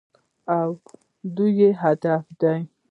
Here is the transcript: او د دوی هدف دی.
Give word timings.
او 0.57 0.69
د 0.79 0.81
دوی 1.35 1.69
هدف 1.81 2.23
دی. 2.41 2.59